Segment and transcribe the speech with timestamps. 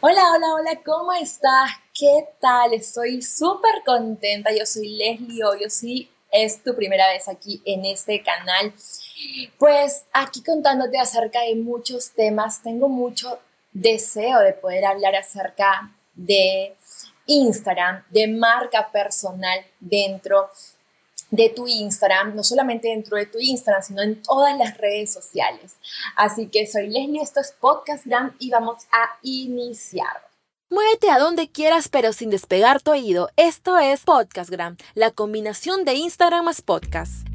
[0.00, 1.72] Hola, hola, hola, ¿cómo estás?
[1.92, 2.72] ¿Qué tal?
[2.72, 4.54] Estoy súper contenta.
[4.56, 8.72] Yo soy Leslie Hoyo, si es tu primera vez aquí en este canal.
[9.58, 13.40] Pues aquí contándote acerca de muchos temas, tengo mucho
[13.72, 16.76] deseo de poder hablar acerca de
[17.26, 20.48] Instagram, de marca personal dentro
[21.30, 25.76] de tu Instagram, no solamente dentro de tu Instagram, sino en todas las redes sociales.
[26.16, 30.28] Así que soy Leslie, esto es Podcastgram y vamos a iniciar.
[30.70, 33.30] Muévete a donde quieras pero sin despegar tu oído.
[33.36, 37.26] Esto es Podcastgram, la combinación de Instagram más podcast.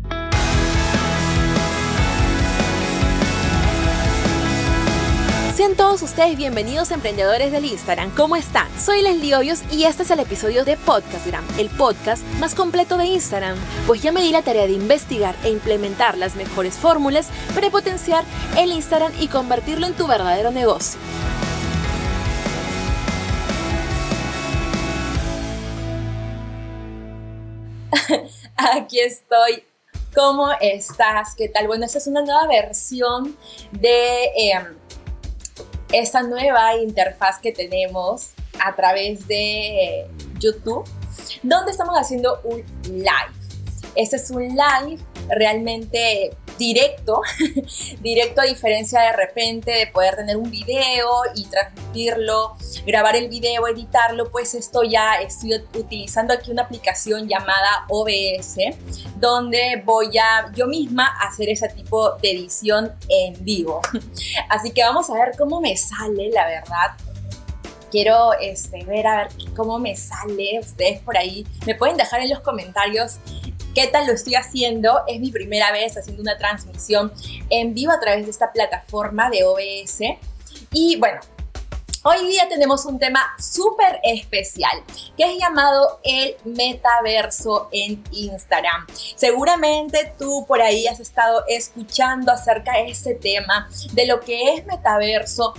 [5.55, 8.09] Sean todos ustedes bienvenidos emprendedores del Instagram.
[8.16, 8.67] ¿Cómo están?
[8.75, 13.05] Soy Leslie Hoyos y este es el episodio de Podcastgram, el podcast más completo de
[13.05, 13.55] Instagram.
[13.85, 18.23] Pues ya me di la tarea de investigar e implementar las mejores fórmulas para potenciar
[18.58, 20.99] el Instagram y convertirlo en tu verdadero negocio.
[28.55, 29.66] Aquí estoy
[30.16, 31.33] ¿Cómo estás?
[31.36, 31.66] ¿Qué tal?
[31.66, 33.36] Bueno, esta es una nueva versión
[33.72, 34.75] de em,
[35.94, 40.08] esta nueva interfaz que tenemos a través de
[40.39, 40.83] YouTube,
[41.44, 43.33] donde estamos haciendo un live.
[43.95, 44.99] Este es un live
[45.30, 47.21] realmente directo,
[48.01, 53.67] directo a diferencia de repente de poder tener un video y transmitirlo, grabar el video,
[53.67, 58.57] editarlo, pues esto ya estoy utilizando aquí una aplicación llamada OBS,
[59.15, 63.81] donde voy a yo misma hacer ese tipo de edición en vivo.
[64.49, 66.97] Así que vamos a ver cómo me sale, la verdad
[67.93, 70.59] quiero este, ver a ver cómo me sale.
[70.59, 73.19] Ustedes por ahí me pueden dejar en los comentarios
[73.73, 75.02] ¿Qué tal lo estoy haciendo?
[75.07, 77.11] Es mi primera vez haciendo una transmisión
[77.49, 79.99] en vivo a través de esta plataforma de OBS.
[80.71, 81.19] Y bueno,
[82.05, 84.83] Hoy día tenemos un tema súper especial
[85.15, 88.85] que es llamado el metaverso en Instagram.
[89.15, 94.65] Seguramente tú por ahí has estado escuchando acerca de este tema, de lo que es
[94.65, 95.53] metaverso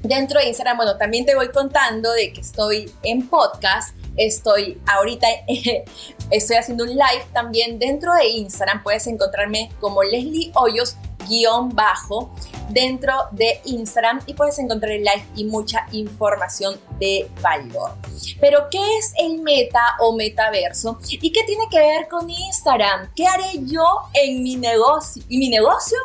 [0.00, 0.78] dentro de Instagram.
[0.78, 5.28] Bueno, también te voy contando de que estoy en podcast Estoy ahorita,
[6.30, 8.82] estoy haciendo un live también dentro de Instagram.
[8.82, 10.96] Puedes encontrarme como Leslie Hoyos
[11.28, 12.30] guion bajo
[12.70, 17.92] dentro de Instagram y puedes encontrar el live y mucha información de valor.
[18.40, 20.98] Pero, ¿qué es el meta o metaverso?
[21.08, 23.10] ¿Y qué tiene que ver con Instagram?
[23.14, 23.84] ¿Qué haré yo
[24.14, 25.22] en mi negocio?
[25.28, 25.98] ¿Y mi negocio?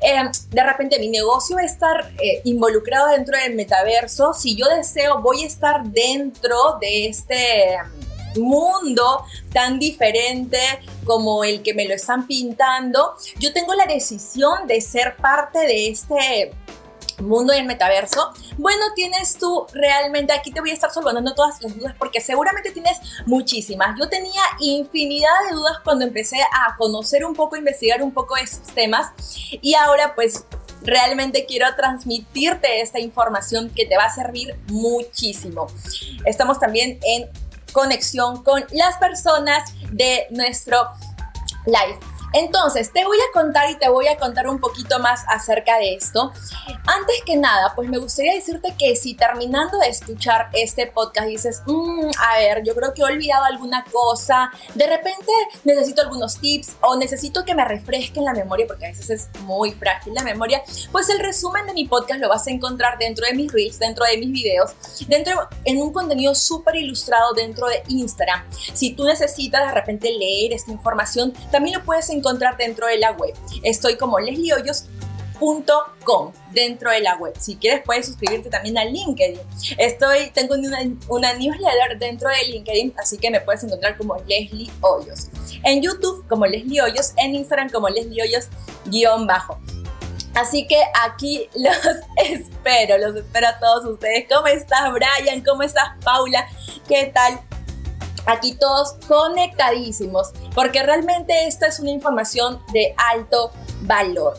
[0.00, 4.32] Eh, de repente, mi negocio va a estar eh, involucrado dentro del metaverso.
[4.32, 7.76] Si yo deseo, voy a estar dentro de este
[8.38, 10.58] mundo tan diferente
[11.04, 15.88] como el que me lo están pintando, yo tengo la decisión de ser parte de
[15.88, 16.52] este
[17.22, 21.76] mundo del metaverso, bueno, tienes tú realmente, aquí te voy a estar solvando todas las
[21.76, 23.98] dudas porque seguramente tienes muchísimas.
[23.98, 28.74] Yo tenía infinidad de dudas cuando empecé a conocer un poco, investigar un poco estos
[28.74, 29.12] temas
[29.50, 30.44] y ahora pues
[30.82, 35.66] realmente quiero transmitirte esta información que te va a servir muchísimo.
[36.24, 37.28] Estamos también en
[37.76, 40.78] conexión con las personas de nuestro
[41.66, 41.98] live.
[42.36, 45.94] Entonces, te voy a contar y te voy a contar un poquito más acerca de
[45.94, 46.34] esto.
[46.84, 51.62] Antes que nada, pues me gustaría decirte que si terminando de escuchar este podcast dices,
[51.64, 55.32] mm, a ver, yo creo que he olvidado alguna cosa, de repente
[55.64, 59.72] necesito algunos tips o necesito que me refresquen la memoria, porque a veces es muy
[59.72, 63.32] frágil la memoria, pues el resumen de mi podcast lo vas a encontrar dentro de
[63.32, 64.72] mis reels, dentro de mis videos,
[65.08, 68.44] dentro en un contenido súper ilustrado dentro de Instagram.
[68.74, 72.98] Si tú necesitas de repente leer esta información, también lo puedes encontrar encontrar dentro de
[72.98, 73.34] la web.
[73.62, 77.34] Estoy como lesliehoyos.com dentro de la web.
[77.38, 79.38] Si quieres puedes suscribirte también a LinkedIn.
[79.78, 80.78] Estoy, tengo una,
[81.08, 85.28] una newsletter dentro de LinkedIn, así que me puedes encontrar como Leslie Hoyos.
[85.62, 88.48] En YouTube como Leslie Hoyos, en Instagram como Leslie Hoyos
[88.86, 89.58] guion bajo.
[90.34, 94.26] Así que aquí los espero, los espero a todos ustedes.
[94.32, 95.42] ¿Cómo estás, Brian?
[95.42, 96.46] ¿Cómo estás, Paula?
[96.86, 97.40] ¿Qué tal?
[98.26, 103.52] Aquí todos conectadísimos, porque realmente esta es una información de alto
[103.82, 104.38] valor.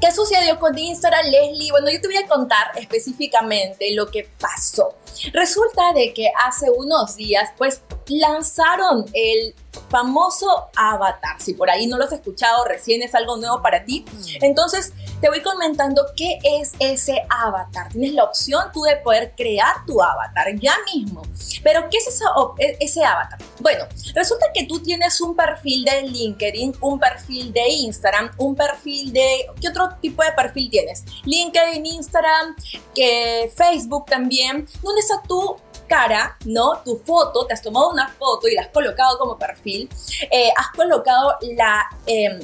[0.00, 1.72] ¿Qué sucedió con Instagram, Leslie?
[1.72, 4.94] Bueno, yo te voy a contar específicamente lo que pasó.
[5.32, 9.56] Resulta de que hace unos días, pues, lanzaron el
[9.90, 11.40] famoso avatar.
[11.40, 14.04] Si por ahí no lo has escuchado, recién es algo nuevo para ti.
[14.40, 17.88] Entonces, te voy comentando qué es ese avatar.
[17.90, 21.22] Tienes la opción tú de poder crear tu avatar ya mismo.
[21.62, 22.20] Pero, ¿qué es
[22.58, 23.38] e, ese avatar?
[23.60, 23.84] Bueno,
[24.14, 29.46] resulta que tú tienes un perfil de LinkedIn, un perfil de Instagram, un perfil de...
[29.60, 31.04] ¿Qué otro tipo de perfil tienes?
[31.24, 32.54] LinkedIn, Instagram,
[32.94, 34.66] que Facebook también.
[34.82, 35.56] ¿Dónde está tu
[35.88, 36.78] cara, ¿no?
[36.84, 39.88] Tu foto, te has tomado una foto y la has colocado como perfil,
[40.30, 41.84] eh, has colocado la...
[42.06, 42.38] Em,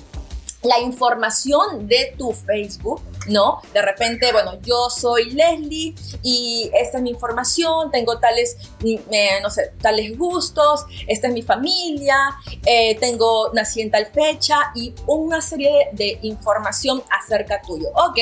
[0.65, 3.61] la información de tu Facebook, ¿no?
[3.73, 9.51] De repente, bueno, yo soy Leslie y esta es mi información, tengo tales, eh, no
[9.51, 12.17] sé, tales gustos, esta es mi familia,
[12.65, 18.19] eh, tengo, nací en tal fecha y una serie de, información acerca tuyo, ¿ok?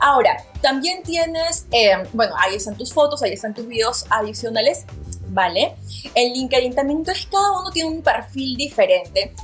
[0.00, 4.84] Ahora, también tienes, eh, bueno, ahí están tus fotos, ahí están tus videos adicionales,
[5.28, 5.74] ¿vale?
[6.14, 9.34] En LinkedIn también, entonces cada uno tiene un perfil diferente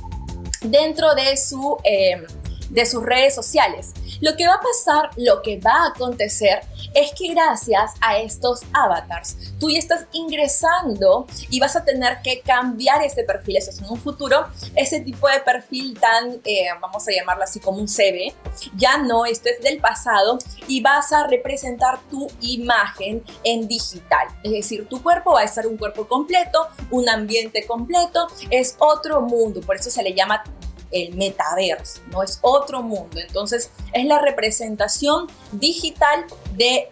[0.69, 2.25] dentro de, su, eh,
[2.69, 3.93] de sus redes sociales.
[4.21, 6.61] Lo que va a pasar, lo que va a acontecer
[6.93, 12.41] es que gracias a estos avatars, tú ya estás ingresando y vas a tener que
[12.41, 13.57] cambiar ese perfil.
[13.57, 17.59] Eso es en un futuro, ese tipo de perfil tan, eh, vamos a llamarlo así
[17.59, 18.33] como un CV,
[18.75, 20.37] ya no, esto es del pasado
[20.67, 24.27] y vas a representar tu imagen en digital.
[24.43, 29.21] Es decir, tu cuerpo va a estar un cuerpo completo, un ambiente completo, es otro
[29.21, 30.43] mundo, por eso se le llama
[30.91, 33.19] el metaverso, no es otro mundo.
[33.19, 36.25] Entonces es la representación digital
[36.55, 36.89] de,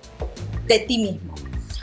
[0.66, 1.34] de ti mismo.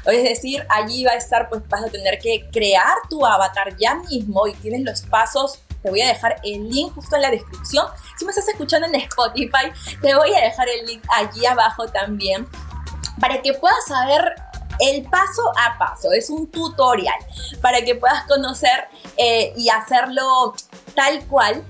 [0.07, 3.95] Es decir, allí va a estar, pues vas a tener que crear tu avatar ya
[3.95, 5.61] mismo y tienes los pasos.
[5.83, 7.87] Te voy a dejar el link justo en la descripción.
[8.19, 9.73] Si me estás escuchando en Spotify,
[10.03, 12.47] te voy a dejar el link allí abajo también
[13.21, 14.35] para que puedas saber
[14.81, 16.13] el paso a paso.
[16.13, 17.19] Es un tutorial
[17.63, 20.55] para que puedas conocer eh, y hacerlo
[20.95, 21.65] tal cual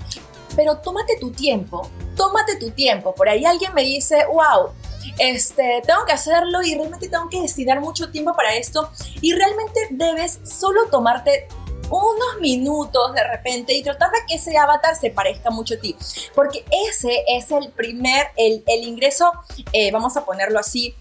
[0.56, 3.14] pero tómate tu tiempo, tómate tu tiempo.
[3.14, 4.70] Por ahí alguien me dice, wow,
[5.18, 8.90] este, tengo que hacerlo y realmente tengo que destinar mucho tiempo para esto
[9.20, 11.48] y realmente debes solo tomarte
[11.90, 15.96] unos minutos de repente y tratar de que ese avatar se parezca mucho a ti.
[16.34, 19.32] Porque ese es el primer, el, ingreso,
[19.72, 20.94] eh, vamos a ponerlo así,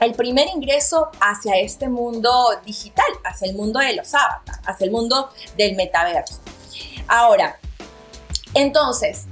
[0.00, 2.30] el primer ingreso hacia este mundo
[2.64, 6.40] digital, hacia el mundo de los avatars, hacia el mundo del metaverso.
[7.06, 7.58] Ahora,
[8.54, 9.26] entonces,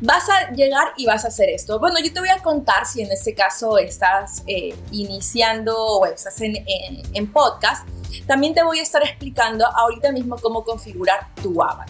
[0.00, 1.78] vas a llegar y vas a hacer esto.
[1.78, 6.40] Bueno, yo te voy a contar si en este caso estás eh, iniciando o estás
[6.40, 7.88] en, podcast.
[8.26, 11.88] También te voy a estar explicando ahorita mismo cómo configurar tu avatar.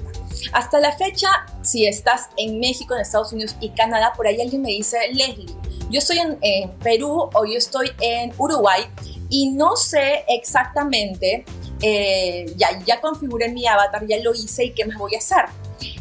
[0.53, 1.29] Hasta la fecha,
[1.63, 5.47] si estás en México, en Estados Unidos y Canadá, por ahí alguien me dice, Leslie,
[5.91, 8.85] yo estoy en, Perú o yo estoy en Uruguay
[9.29, 11.45] y no sé exactamente,
[11.81, 15.45] eh, ya, ya configuré mi avatar, ya lo hice y qué más voy a hacer.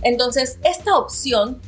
[0.02, 1.62] Entonces, esta opción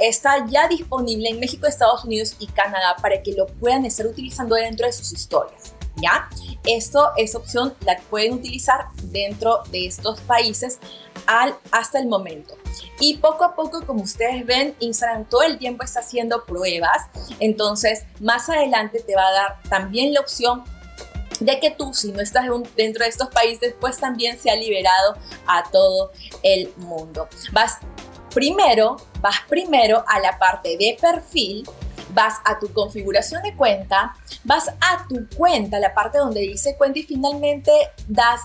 [0.00, 4.54] está ya disponible en México, Estados Unidos y Canadá para que lo puedan estar utilizando
[4.54, 5.74] dentro de sus historias.
[5.96, 6.28] ¿Ya?
[6.64, 10.78] Esto, esta opción la pueden utilizar dentro de estos países
[11.26, 12.56] al, hasta el momento.
[12.98, 17.08] Y poco a poco, como ustedes ven, Instagram todo el tiempo está haciendo pruebas.
[17.40, 20.64] Entonces, más adelante te va a dar también la opción
[21.44, 22.46] de que tú, si no estás
[22.76, 25.16] dentro de estos países, pues también se ha liberado
[25.46, 26.12] a todo
[26.42, 27.28] el mundo.
[27.52, 27.78] Vas
[28.34, 31.68] primero, vas primero a la parte de perfil,
[32.10, 36.98] vas a tu configuración de cuenta, vas a tu cuenta, la parte donde dice cuenta
[36.98, 37.72] y finalmente
[38.06, 38.40] das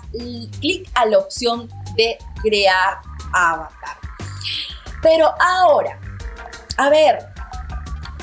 [0.60, 3.00] clic a la opción de crear
[3.34, 3.98] avatar.
[5.02, 6.00] Pero ahora,
[6.78, 7.37] a ver,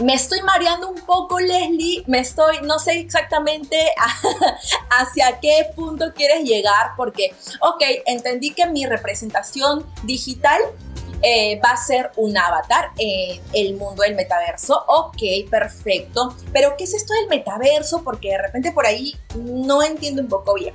[0.02, 3.76] me estoy mareando un poco, Leslie, me estoy, no sé exactamente
[4.90, 10.60] hacia qué punto quieres llegar, porque, ok, entendí que mi representación digital
[11.22, 14.84] eh, va a ser un avatar en el mundo del metaverso.
[14.88, 16.36] Ok, perfecto.
[16.52, 18.02] Pero, ¿qué es esto del metaverso?
[18.04, 20.74] Porque de repente por ahí no entiendo un poco bien.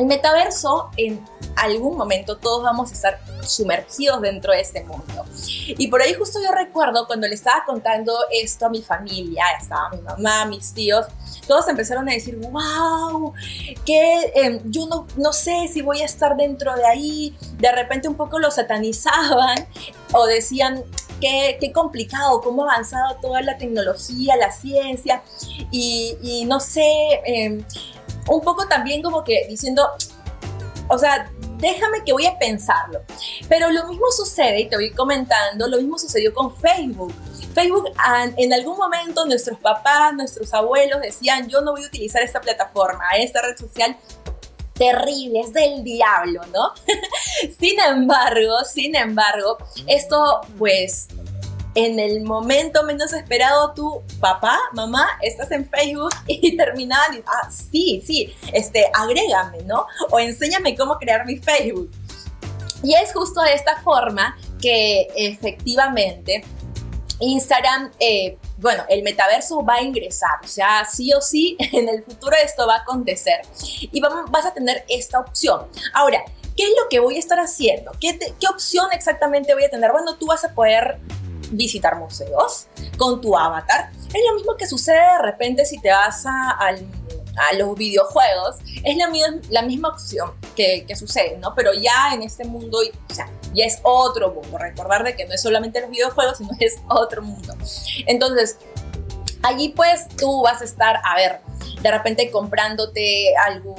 [0.00, 1.22] El metaverso en
[1.56, 5.26] algún momento todos vamos a estar sumergidos dentro de este mundo.
[5.66, 9.90] Y por ahí justo yo recuerdo cuando le estaba contando esto a mi familia, estaba
[9.90, 11.04] mi mamá, mis tíos,
[11.46, 13.34] todos empezaron a decir, wow,
[13.84, 17.36] que em, yo no, no sé si voy a estar dentro de ahí.
[17.58, 19.66] De repente un poco lo satanizaban
[20.14, 20.82] o decían,
[21.20, 25.22] Qué, qué, complicado, cómo ha avanzado toda la tecnología, la ciencia,
[25.70, 27.62] y, no sé, em,
[28.28, 29.88] un poco también como que diciendo,
[30.88, 33.00] o sea, déjame que voy a pensarlo.
[33.48, 37.14] Pero lo mismo sucede, y te voy comentando, lo mismo sucedió con Facebook.
[37.54, 37.90] Facebook,
[38.36, 43.04] en algún momento nuestros papás, nuestros abuelos decían, yo no voy a utilizar esta plataforma,
[43.18, 43.96] esta red social,
[44.74, 46.72] terrible, es del diablo, ¿no?
[47.58, 51.08] sin embargo, sin embargo, esto pues
[51.74, 57.50] en el momento menos esperado tu papá, mamá, estás en Facebook y terminaban, y, ah,
[57.50, 59.86] sí, sí, este, agrégame, ¿no?
[60.10, 61.90] O enséñame cómo crear mi Facebook.
[62.82, 66.42] Y es justo de esta forma que efectivamente
[67.20, 72.02] Instagram, eh, bueno, el metaverso va a ingresar, o sea, sí o sí, en el
[72.02, 73.42] futuro esto va a acontecer
[73.80, 75.66] y vas a tener esta opción.
[75.92, 76.24] Ahora,
[76.56, 77.92] ¿qué es lo que voy a estar haciendo?
[78.00, 79.92] ¿Qué, ¿Qué opción exactamente voy a tener?
[79.92, 80.98] Bueno, tú vas a poder
[81.50, 82.66] visitar museos
[82.96, 83.90] con tu avatar.
[84.08, 86.72] Es lo mismo que sucede de repente si te vas a,
[87.56, 88.56] los videojuegos.
[88.84, 89.08] Es la,
[89.50, 91.54] la misma opción que, que, sucede, ¿no?
[91.54, 94.58] Pero ya en este mundo, o sea, ya es otro mundo.
[94.58, 97.54] Recordar de que no es solamente los videojuegos, sino es otro mundo.
[98.06, 98.58] Entonces,
[99.42, 101.40] allí pues tú vas a estar, a ver,
[101.80, 103.76] de repente comprándote algún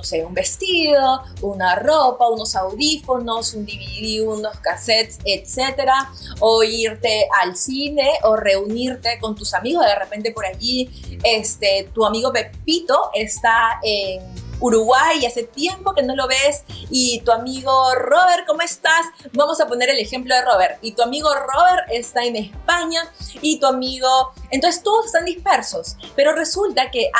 [0.00, 7.28] no sé, un vestido, una ropa, unos audífonos, un DVD, unos cassettes, etcétera, o irte
[7.42, 10.88] al cine o reunirte con tus amigos, de repente por allí,
[11.22, 14.22] este, tu amigo Pepito está en
[14.60, 19.06] Uruguay y hace tiempo que no lo ves y tu amigo Robert, ¿cómo estás?
[19.32, 23.02] Vamos a poner el ejemplo de Robert y tu amigo Robert está en España
[23.40, 27.10] y tu amigo, entonces todos están dispersos, pero resulta que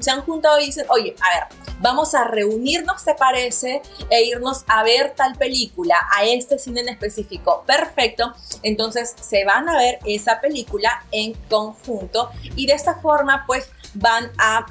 [0.00, 3.82] se han juntado y dicen, oye, a ver, vamos a reunirnos, ¿te parece?
[4.08, 7.64] E irnos a ver tal película, a este cine en específico.
[7.66, 8.32] Perfecto.
[8.62, 14.30] Entonces se van a ver esa película en conjunto y de esta forma pues van
[14.38, 14.64] a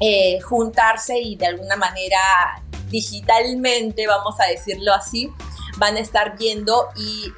[0.00, 2.18] eh, juntarse y de alguna manera
[2.88, 5.30] digitalmente, vamos a decirlo así,
[5.76, 7.32] van a estar viendo y,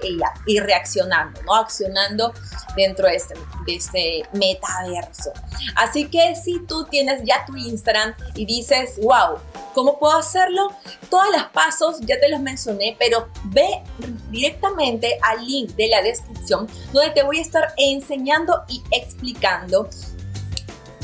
[0.47, 1.55] y, reaccionando, ¿no?
[1.55, 2.33] Accionando
[2.75, 3.35] dentro de este,
[3.67, 5.33] de este metaverso.
[5.77, 9.39] Así que si tú tienes ya tu Instagram y dices, wow,
[9.75, 10.71] ¿cómo puedo hacerlo?
[11.11, 13.83] Todos los pasos ya te los mencioné, pero ve
[14.31, 19.89] directamente al link de la descripción donde te voy a estar enseñando y explicando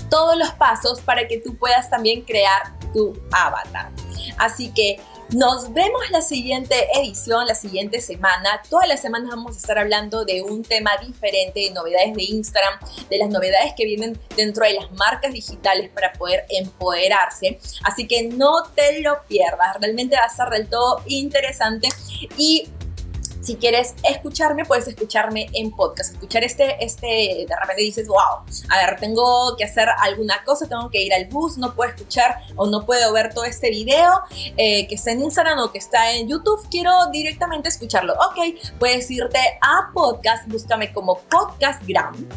[0.08, 3.90] todos los pasos para que tú puedas también crear tu avatar.
[4.38, 5.00] Así que
[5.34, 8.62] nos vemos la siguiente edición, la siguiente semana.
[8.70, 12.78] Todas las semanas vamos a estar hablando de un tema diferente, de novedades de Instagram,
[13.10, 17.58] de las novedades que vienen dentro de las marcas digitales para poder empoderarse.
[17.84, 21.88] Así que no te lo pierdas, realmente va a ser del todo interesante
[22.38, 22.70] y
[23.48, 26.12] si quieres escucharme, puedes escucharme en podcast.
[26.12, 30.90] Escuchar este, este, de repente dices, wow, a ver, tengo que hacer alguna cosa, tengo
[30.90, 34.20] que ir al bus, no puedo escuchar o no puedo ver todo este video
[34.58, 38.12] eh, que está en Instagram o que está en YouTube, quiero directamente escucharlo.
[38.12, 42.28] Ok, puedes irte a podcast, búscame como podcastgram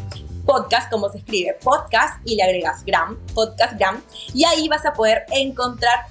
[0.46, 4.02] podcast, como se escribe, podcast y le agregas gram, podcast gram,
[4.32, 6.06] y ahí vas a poder encontrar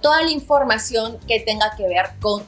[0.00, 2.44] toda la información que tenga que ver con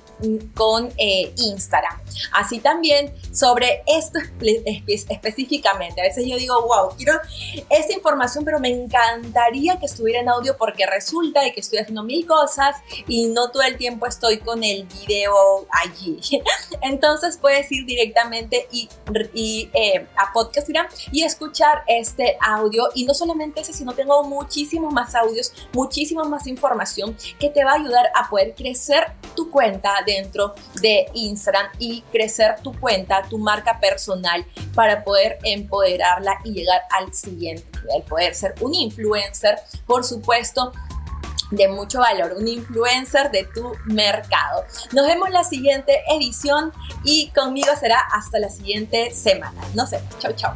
[0.55, 2.01] con eh, Instagram.
[2.33, 4.19] Así también sobre esto
[4.87, 6.01] específicamente.
[6.01, 7.19] A veces yo digo, wow, quiero
[7.71, 12.03] esta información, pero me encantaría que estuviera en audio porque resulta de que estoy haciendo
[12.03, 12.77] mil cosas
[13.09, 16.21] y no todo el tiempo estoy con el video allí.
[16.83, 18.89] Entonces puedes ir directamente y,
[19.75, 22.89] eh, a Podcastgram y escuchar este audio.
[22.95, 27.73] Y no solamente ese, sino tengo muchísimos más audios, muchísima más información que te va
[27.73, 33.39] a ayudar a poder crecer tu cuenta dentro de Instagram y crecer tu cuenta, tu
[33.39, 34.45] marca personal
[34.75, 40.73] para poder empoderarla y llegar al siguiente nivel, poder ser un influencer, por supuesto,
[41.51, 44.65] de mucho valor, un influencer de tu mercado.
[44.93, 46.73] Nos vemos la siguiente edición
[47.05, 49.61] y conmigo será hasta la siguiente semana.
[49.75, 50.55] No sé, chau chau.